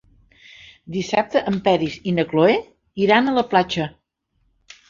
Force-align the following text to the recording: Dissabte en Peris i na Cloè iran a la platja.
Dissabte 0.95 1.43
en 1.51 1.59
Peris 1.69 1.97
i 2.13 2.13
na 2.21 2.25
Cloè 2.31 2.57
iran 3.07 3.29
a 3.29 3.37
la 3.39 3.47
platja. 3.55 3.87